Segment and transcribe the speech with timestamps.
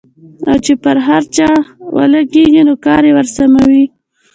[0.49, 1.49] او چې پر هر چا
[1.95, 3.83] ولګېږي نو کار يې ورسموي.